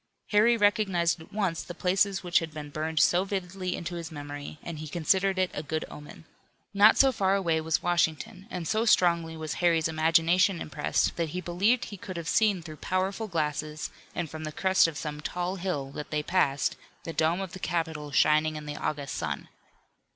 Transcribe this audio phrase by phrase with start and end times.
[0.29, 4.57] Harry recognized at once the places which had been burned so vividly into his memory,
[4.63, 6.25] and he considered it a good omen.
[6.73, 11.39] Not so far away was Washington, and so strongly was Harry's imagination impressed that he
[11.39, 15.57] believed he could have seen through powerful glasses and from the crest of some tall
[15.57, 19.49] hill that they passed, the dome of the Capitol shining in the August sun.